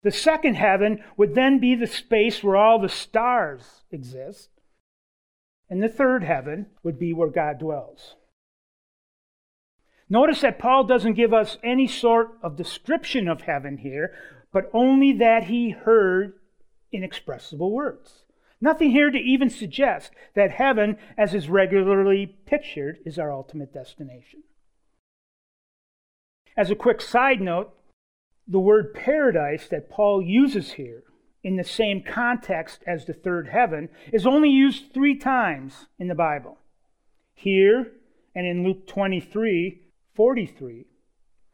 [0.03, 4.49] The second heaven would then be the space where all the stars exist.
[5.67, 8.13] And the third heaven would be where God dwells.
[10.11, 14.13] Notice that Paul doesn't give us any sort of description of heaven here,
[14.51, 16.33] but only that he heard
[16.91, 18.25] inexpressible words.
[18.63, 24.43] Nothing here to even suggest that heaven, as is regularly pictured, is our ultimate destination.
[26.55, 27.73] As a quick side note,
[28.47, 31.03] the word paradise that Paul uses here
[31.43, 36.15] in the same context as the third heaven is only used three times in the
[36.15, 36.57] Bible.
[37.33, 37.91] Here
[38.33, 39.81] and in Luke 23
[40.15, 40.85] 43,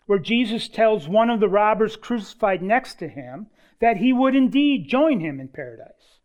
[0.06, 3.48] where Jesus tells one of the robbers crucified next to him
[3.82, 6.19] that he would indeed join him in paradise.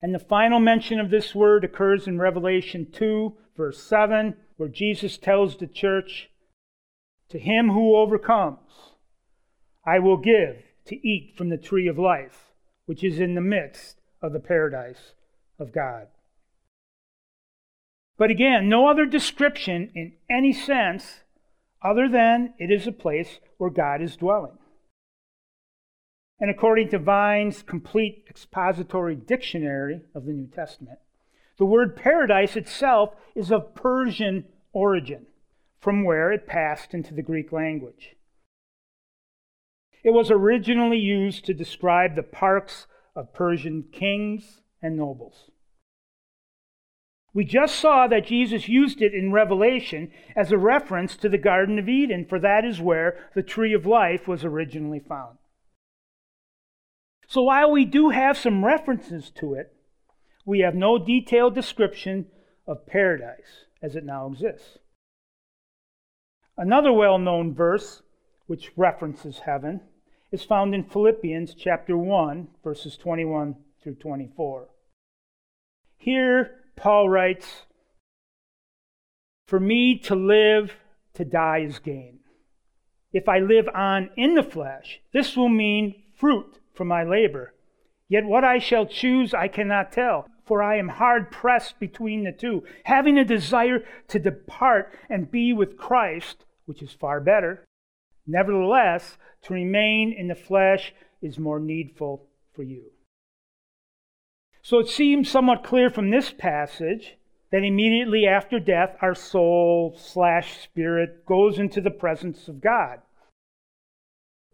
[0.00, 5.18] And the final mention of this word occurs in Revelation 2, verse 7, where Jesus
[5.18, 6.30] tells the church,
[7.30, 8.58] To him who overcomes,
[9.84, 12.52] I will give to eat from the tree of life,
[12.86, 15.14] which is in the midst of the paradise
[15.58, 16.08] of God.
[18.16, 21.20] But again, no other description in any sense
[21.82, 24.57] other than it is a place where God is dwelling.
[26.40, 30.98] And according to Vine's complete expository dictionary of the New Testament,
[31.58, 35.26] the word paradise itself is of Persian origin,
[35.80, 38.14] from where it passed into the Greek language.
[40.04, 45.50] It was originally used to describe the parks of Persian kings and nobles.
[47.34, 51.78] We just saw that Jesus used it in Revelation as a reference to the Garden
[51.78, 55.37] of Eden, for that is where the tree of life was originally found.
[57.28, 59.74] So while we do have some references to it,
[60.46, 62.26] we have no detailed description
[62.66, 64.78] of paradise as it now exists.
[66.56, 68.00] Another well known verse,
[68.46, 69.82] which references heaven,
[70.32, 74.68] is found in Philippians chapter 1, verses 21 through 24.
[75.98, 77.66] Here, Paul writes,
[79.46, 80.76] For me to live,
[81.12, 82.20] to die is gain.
[83.12, 87.52] If I live on in the flesh, this will mean fruit from my labor.
[88.08, 92.32] Yet what I shall choose I cannot tell, for I am hard pressed between the
[92.32, 97.66] two, having a desire to depart and be with Christ, which is far better.
[98.26, 102.84] Nevertheless, to remain in the flesh is more needful for you.
[104.62, 107.16] So it seems somewhat clear from this passage
[107.50, 113.00] that immediately after death, our soul slash spirit goes into the presence of God.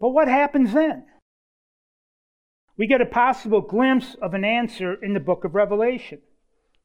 [0.00, 1.06] But what happens then?
[2.76, 6.18] We get a possible glimpse of an answer in the book of Revelation.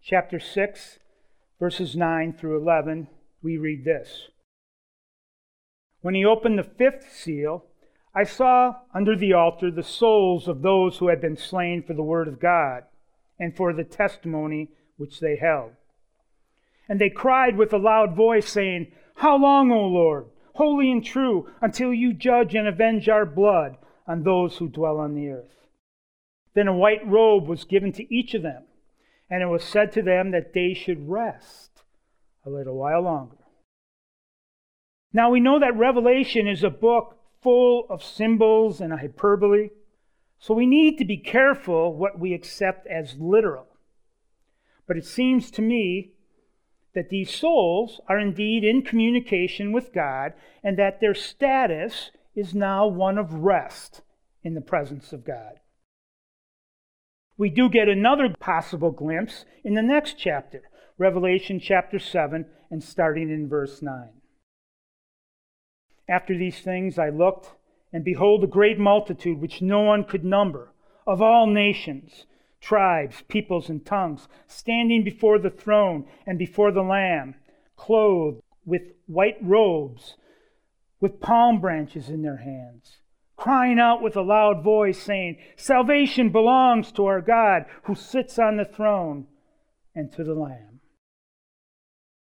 [0.03, 0.99] Chapter 6,
[1.59, 3.07] verses 9 through 11,
[3.41, 4.27] we read this.
[6.01, 7.65] When he opened the fifth seal,
[8.13, 12.03] I saw under the altar the souls of those who had been slain for the
[12.03, 12.83] word of God
[13.39, 15.71] and for the testimony which they held.
[16.87, 21.49] And they cried with a loud voice, saying, How long, O Lord, holy and true,
[21.61, 23.77] until you judge and avenge our blood
[24.07, 25.58] on those who dwell on the earth?
[26.53, 28.63] Then a white robe was given to each of them,
[29.29, 31.83] and it was said to them that they should rest
[32.45, 33.37] a little while longer.
[35.13, 39.69] Now we know that Revelation is a book full of symbols and hyperbole.
[40.39, 43.67] So we need to be careful what we accept as literal.
[44.87, 46.13] But it seems to me
[46.93, 50.33] that these souls are indeed in communication with God
[50.63, 54.01] and that their status is now one of rest
[54.43, 55.59] in the presence of God.
[57.39, 60.63] We do get another possible glimpse in the next chapter,
[60.97, 64.09] Revelation chapter 7 and starting in verse 9.
[66.09, 67.53] After these things I looked,
[67.93, 70.73] and behold, a great multitude which no one could number,
[71.07, 72.25] of all nations,
[72.59, 77.35] tribes, peoples, and tongues, standing before the throne and before the Lamb,
[77.77, 80.17] clothed with white robes,
[80.99, 82.98] with palm branches in their hands,
[83.39, 88.57] crying out with a loud voice, saying, Salvation belongs to our God who sits on
[88.57, 89.27] the throne
[89.95, 90.81] and to the Lamb.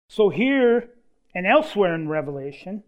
[0.09, 0.91] So here
[1.35, 2.83] and elsewhere in Revelation,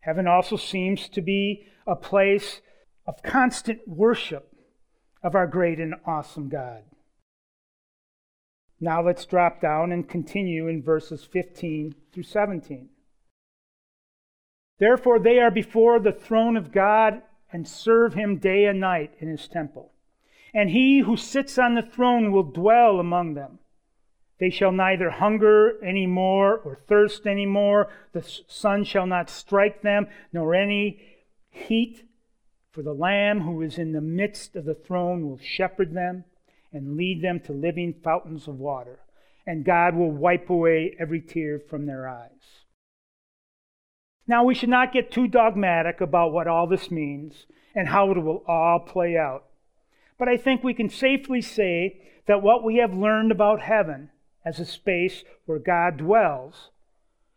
[0.00, 2.60] Heaven also seems to be a place
[3.06, 4.54] of constant worship
[5.22, 6.82] of our great and awesome God.
[8.80, 12.88] Now let's drop down and continue in verses 15 through 17.
[14.78, 17.22] Therefore, they are before the throne of God
[17.52, 19.92] and serve him day and night in his temple.
[20.54, 23.58] And he who sits on the throne will dwell among them.
[24.38, 27.88] They shall neither hunger any more or thirst any more.
[28.12, 31.00] The sun shall not strike them, nor any
[31.50, 32.04] heat.
[32.70, 36.24] For the Lamb who is in the midst of the throne will shepherd them
[36.72, 39.00] and lead them to living fountains of water.
[39.46, 42.64] And God will wipe away every tear from their eyes.
[44.28, 48.18] Now, we should not get too dogmatic about what all this means and how it
[48.18, 49.44] will all play out.
[50.18, 54.10] But I think we can safely say that what we have learned about heaven
[54.44, 56.70] as a space where God dwells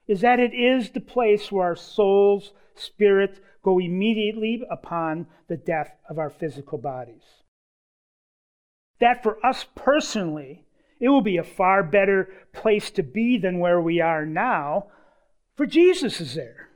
[0.05, 5.95] is that it is the place where our souls, spirits go immediately upon the death
[6.09, 7.23] of our physical bodies.
[8.99, 10.65] That for us personally,
[10.99, 14.87] it will be a far better place to be than where we are now,
[15.55, 16.70] for Jesus is there.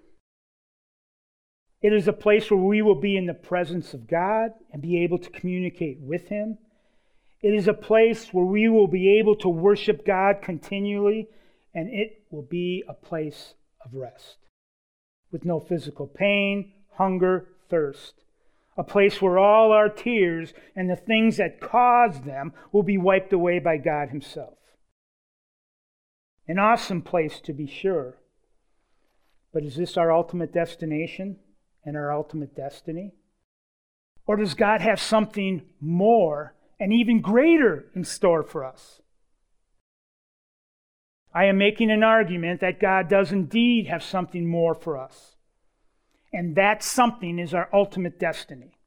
[1.85, 5.03] It is a place where we will be in the presence of God and be
[5.03, 6.57] able to communicate with Him
[7.45, 11.29] it is a place where we will be able to worship God continually,
[11.75, 13.53] and it will be a place
[13.85, 14.37] of rest
[15.31, 18.15] with no physical pain, hunger, thirst.
[18.77, 23.31] A place where all our tears and the things that caused them will be wiped
[23.31, 24.57] away by God Himself.
[26.47, 28.17] An awesome place to be sure.
[29.53, 31.37] But is this our ultimate destination
[31.85, 33.13] and our ultimate destiny?
[34.27, 39.01] Or does God have something more and even greater in store for us.
[41.33, 45.35] I am making an argument that God does indeed have something more for us.
[46.31, 48.77] And that something is our ultimate destiny.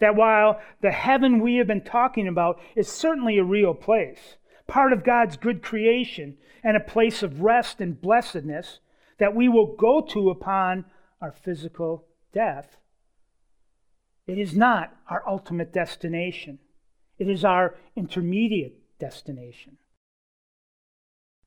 [0.00, 4.36] That while the heaven we have been talking about is certainly a real place,
[4.66, 8.80] part of God's good creation, and a place of rest and blessedness
[9.18, 10.84] that we will go to upon
[11.20, 12.76] our physical death,
[14.26, 16.58] it is not our ultimate destination.
[17.18, 19.78] It is our intermediate destination.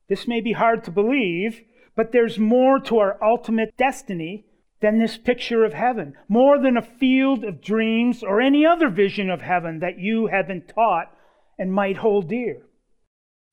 [0.08, 1.62] This may be hard to believe,
[1.96, 4.46] but there's more to our ultimate destiny
[4.82, 9.30] than this picture of heaven, more than a field of dreams or any other vision
[9.30, 11.14] of heaven that you have been taught
[11.58, 12.62] and might hold dear.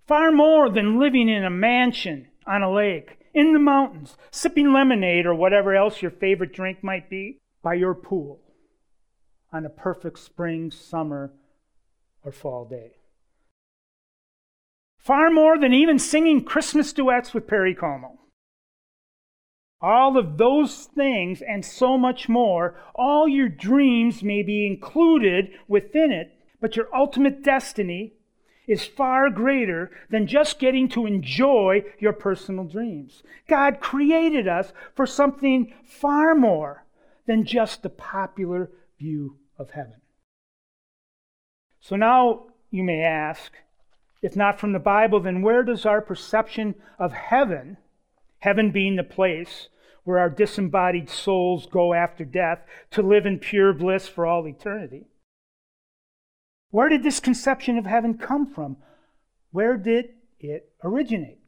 [0.06, 5.26] Far more than living in a mansion on a lake, in the mountains, sipping lemonade
[5.26, 8.40] or whatever else your favorite drink might be by your pool
[9.52, 11.32] on a perfect spring, summer,
[12.24, 12.92] or fall day.
[14.98, 18.18] Far more than even singing Christmas duets with Perry Como.
[19.82, 26.10] All of those things and so much more, all your dreams may be included within
[26.10, 28.14] it, but your ultimate destiny
[28.66, 33.22] is far greater than just getting to enjoy your personal dreams.
[33.48, 36.84] God created us for something far more
[37.26, 40.00] than just the popular view of heaven.
[41.80, 43.52] So now you may ask,
[44.22, 47.76] if not from the Bible, then where does our perception of heaven,
[48.40, 49.68] heaven being the place
[50.04, 52.60] where our disembodied souls go after death
[52.92, 55.06] to live in pure bliss for all eternity?
[56.70, 58.76] Where did this conception of heaven come from?
[59.50, 60.06] Where did
[60.38, 61.38] it originate?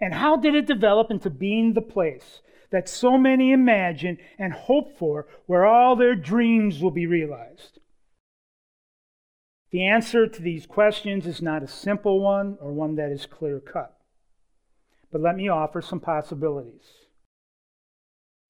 [0.00, 4.98] And how did it develop into being the place that so many imagine and hope
[4.98, 7.78] for, where all their dreams will be realized?
[9.70, 13.60] The answer to these questions is not a simple one or one that is clear
[13.60, 13.96] cut.
[15.10, 16.84] But let me offer some possibilities.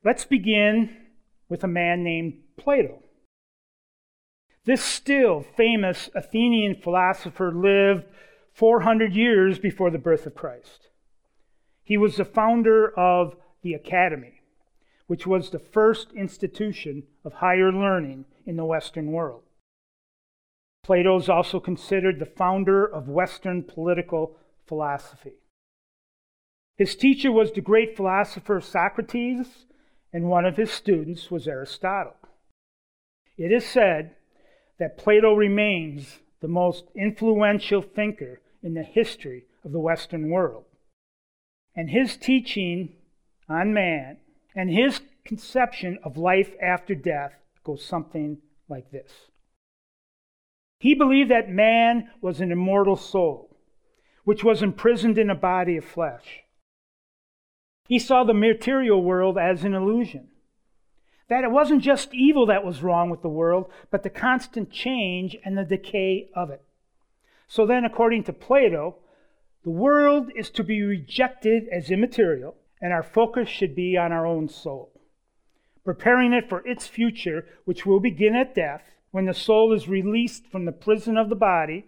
[0.04, 0.96] Let's begin
[1.48, 3.02] with a man named Plato.
[4.66, 8.04] This still famous Athenian philosopher lived
[8.52, 10.88] 400 years before the birth of Christ.
[11.84, 14.40] He was the founder of the Academy,
[15.06, 19.44] which was the first institution of higher learning in the Western world.
[20.82, 24.36] Plato is also considered the founder of Western political
[24.66, 25.34] philosophy.
[26.76, 29.66] His teacher was the great philosopher Socrates,
[30.12, 32.16] and one of his students was Aristotle.
[33.38, 34.15] It is said
[34.78, 40.64] that Plato remains the most influential thinker in the history of the Western world.
[41.74, 42.94] And his teaching
[43.48, 44.18] on man
[44.54, 47.32] and his conception of life after death
[47.64, 49.10] goes something like this.
[50.78, 53.56] He believed that man was an immortal soul,
[54.24, 56.42] which was imprisoned in a body of flesh.
[57.88, 60.28] He saw the material world as an illusion.
[61.28, 65.36] That it wasn't just evil that was wrong with the world, but the constant change
[65.44, 66.62] and the decay of it.
[67.48, 68.96] So then, according to Plato,
[69.64, 74.24] the world is to be rejected as immaterial, and our focus should be on our
[74.24, 74.92] own soul,
[75.84, 80.46] preparing it for its future, which will begin at death, when the soul is released
[80.46, 81.86] from the prison of the body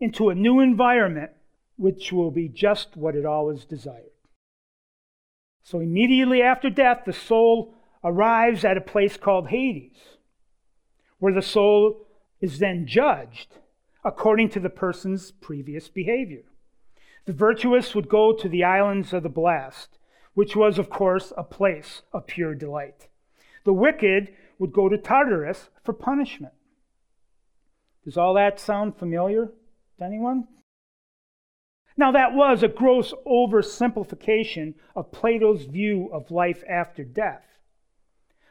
[0.00, 1.32] into a new environment,
[1.76, 4.12] which will be just what it always desired.
[5.62, 7.74] So immediately after death, the soul
[8.04, 10.18] arrives at a place called Hades,
[11.18, 12.06] where the soul
[12.40, 13.56] is then judged
[14.04, 16.44] according to the person's previous behavior.
[17.26, 19.98] The virtuous would go to the islands of the blessed,
[20.34, 23.08] which was, of course, a place of pure delight.
[23.64, 26.54] The wicked would go to Tartarus for punishment.
[28.04, 29.52] Does all that sound familiar
[29.98, 30.48] to anyone?
[31.96, 37.42] Now, that was a gross oversimplification of Plato's view of life after death.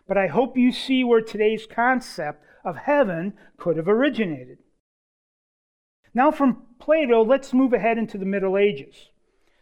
[0.07, 4.59] But I hope you see where today's concept of heaven could have originated.
[6.13, 9.09] Now, from Plato, let's move ahead into the Middle Ages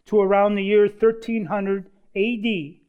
[0.06, 2.80] to around the year 1300 AD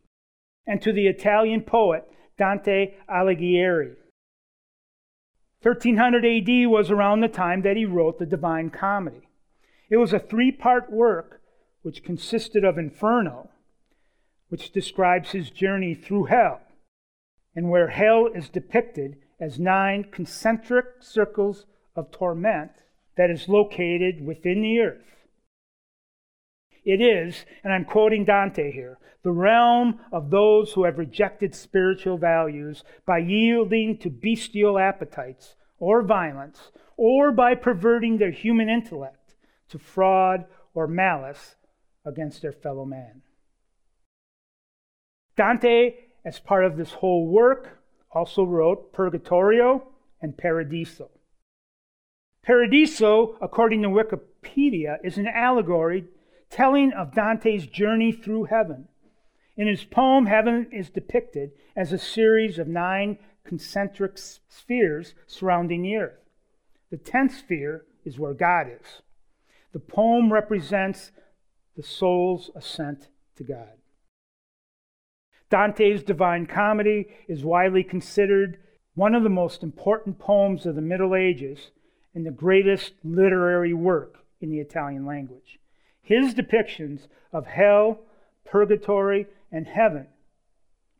[0.66, 2.04] and to the Italian poet
[2.36, 3.96] Dante Alighieri.
[5.62, 9.28] 1300 AD was around the time that he wrote the Divine Comedy.
[9.88, 11.40] It was a three part work
[11.82, 13.50] which consisted of Inferno,
[14.48, 16.60] which describes his journey through hell,
[17.56, 21.64] and where hell is depicted as nine concentric circles
[21.96, 22.70] of torment
[23.16, 25.02] that is located within the earth.
[26.84, 32.16] It is, and I'm quoting Dante here, the realm of those who have rejected spiritual
[32.16, 39.34] values by yielding to bestial appetites or violence, or by perverting their human intellect
[39.68, 40.44] to fraud
[40.74, 41.56] or malice
[42.04, 43.22] against their fellow man.
[45.36, 45.94] Dante,
[46.26, 47.78] as part of this whole work,
[48.10, 49.86] also wrote Purgatorio
[50.20, 51.08] and Paradiso.
[52.42, 56.04] Paradiso, according to Wikipedia, is an allegory
[56.50, 58.88] telling of Dante's journey through heaven.
[59.56, 65.96] In his poem, heaven is depicted as a series of nine concentric spheres surrounding the
[65.96, 66.18] earth.
[66.90, 69.02] The tenth sphere is where God is.
[69.72, 71.12] The poem represents
[71.76, 73.78] the soul's ascent to God.
[75.48, 78.58] Dante's Divine Comedy is widely considered
[78.94, 81.70] one of the most important poems of the Middle Ages
[82.14, 85.58] and the greatest literary work in the Italian language.
[86.02, 88.00] His depictions of hell,
[88.44, 90.08] purgatory, and heaven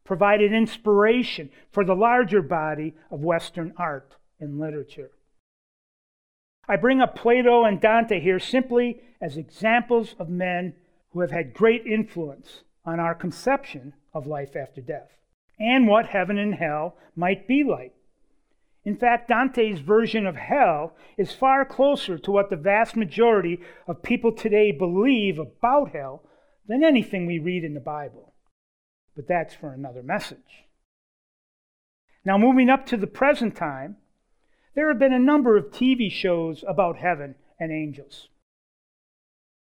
[0.05, 5.11] provided inspiration for the larger body of Western art and literature.
[6.69, 10.75] I bring up Plato and Dante here simply as examples of men
[11.11, 15.11] who have had great influence on our conception of life after death
[15.59, 17.93] and what heaven and hell might be like.
[18.85, 24.03] In fact, Dante's version of hell is far closer to what the vast majority of
[24.03, 26.23] people today believe about hell
[26.69, 28.33] than anything we read in the Bible.
[29.17, 30.67] But that's for another message.
[32.25, 33.97] Now, moving up to the present time,
[34.75, 38.29] there have been a number of TV shows about heaven and angels.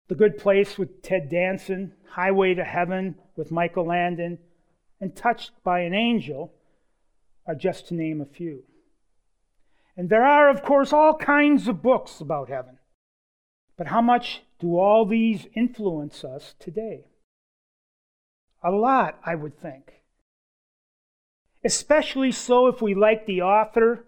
[0.08, 4.38] The Good Place with Ted Danson, Highway to Heaven with Michael Landon,
[5.02, 6.54] and Touched by an Angel
[7.48, 8.64] are just to name a few.
[9.98, 12.78] And there are, of course, all kinds of books about heaven.
[13.78, 17.06] But how much do all these influence us today?
[18.64, 20.02] A lot, I would think.
[21.64, 24.06] Especially so if we like the author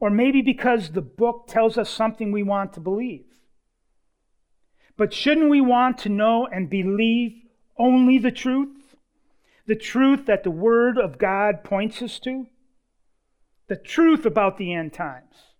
[0.00, 3.24] or maybe because the book tells us something we want to believe.
[4.96, 7.42] But shouldn't we want to know and believe
[7.78, 8.94] only the truth?
[9.66, 12.46] The truth that the Word of God points us to?
[13.68, 15.54] The truth about the end times.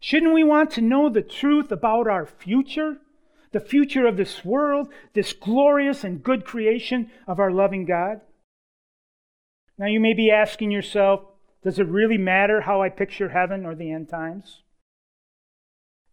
[0.00, 2.98] Shouldn't we want to know the truth about our future?
[3.52, 8.20] The future of this world, this glorious and good creation of our loving God?
[9.78, 11.22] Now you may be asking yourself,
[11.62, 14.63] does it really matter how I picture heaven or the end times?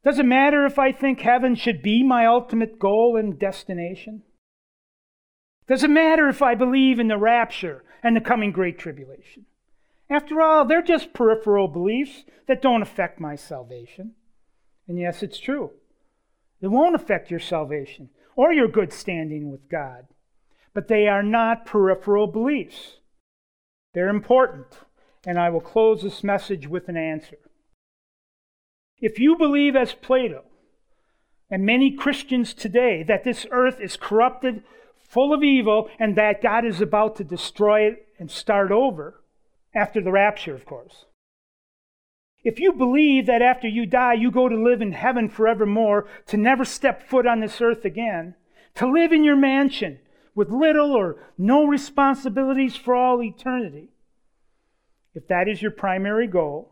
[0.04, 4.24] Does it matter if I think heaven should be my ultimate goal and destination?
[5.68, 9.46] Does it matter if I believe in the rapture and the coming great tribulation?
[10.10, 14.14] After all, they're just peripheral beliefs that don't affect my salvation.
[14.88, 15.72] And yes, it's true.
[16.60, 20.08] It won't affect your salvation or your good standing with God.
[20.74, 22.98] But they are not peripheral beliefs.
[23.94, 24.80] They're important.
[25.26, 27.38] And I will close this message with an answer.
[29.02, 30.44] If you believe, as Plato
[31.50, 34.64] and many Christians today, that this earth is corrupted,
[35.10, 39.22] full of evil, and that God is about to destroy it and start over,
[39.74, 41.06] after the rapture, of course.
[42.44, 46.38] If you believe that after you die, you go to live in heaven forevermore, to
[46.38, 48.36] never step foot on this earth again,
[48.76, 50.00] to live in your mansion
[50.34, 53.90] with little or no responsibilities for all eternity,
[55.14, 56.71] if that is your primary goal,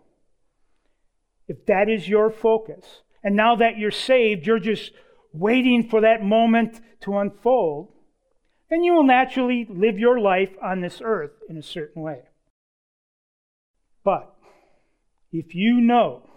[1.49, 4.93] if that is your focus, and now that you're saved, you're just
[5.33, 7.91] waiting for that moment to unfold,
[8.69, 12.19] then you will naturally live your life on this earth in a certain way.
[14.03, 14.33] But
[15.31, 16.29] if you know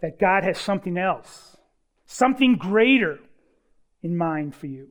[0.00, 1.58] that God has something else,
[2.06, 3.18] something greater
[4.02, 4.88] in mind for you,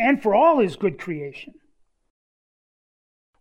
[0.00, 1.54] and for all his good creation,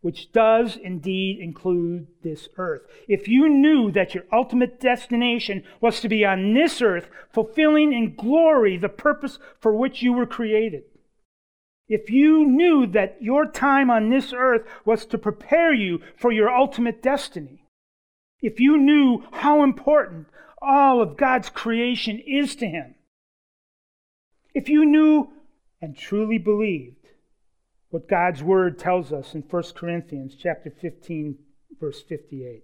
[0.01, 2.81] which does indeed include this earth.
[3.07, 8.15] If you knew that your ultimate destination was to be on this earth, fulfilling in
[8.15, 10.83] glory the purpose for which you were created,
[11.87, 16.49] if you knew that your time on this earth was to prepare you for your
[16.49, 17.63] ultimate destiny,
[18.41, 20.27] if you knew how important
[20.61, 22.95] all of God's creation is to Him,
[24.53, 25.29] if you knew
[25.81, 26.95] and truly believed
[27.91, 31.37] what God's word tells us in 1 Corinthians chapter 15
[31.79, 32.63] verse 58.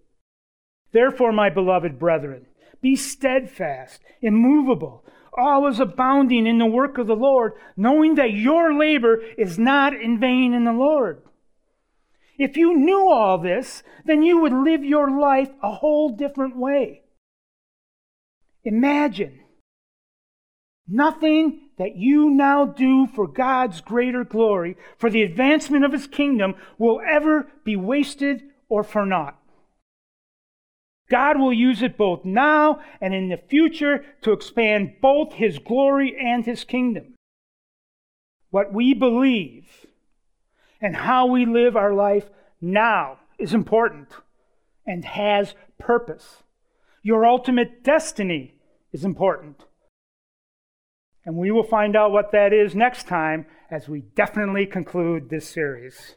[0.93, 2.45] Therefore, my beloved brethren,
[2.81, 5.03] be steadfast, immovable,
[5.37, 10.19] always abounding in the work of the Lord, knowing that your labor is not in
[10.19, 11.21] vain in the Lord.
[12.37, 17.01] If you knew all this, then you would live your life a whole different way.
[18.63, 19.39] Imagine
[20.87, 26.55] nothing that you now do for God's greater glory, for the advancement of His kingdom,
[26.77, 29.37] will ever be wasted or for naught.
[31.09, 36.15] God will use it both now and in the future to expand both His glory
[36.19, 37.15] and His kingdom.
[38.49, 39.85] What we believe
[40.81, 42.29] and how we live our life
[42.59, 44.09] now is important
[44.85, 46.43] and has purpose.
[47.03, 48.55] Your ultimate destiny
[48.91, 49.63] is important.
[51.27, 55.47] And we will find out what that is next time as we definitely conclude this
[55.47, 56.15] series.